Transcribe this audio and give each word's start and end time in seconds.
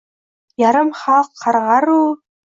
Yarim 0.61 0.89
xalq 1.01 1.29
qarg’aru 1.43 2.01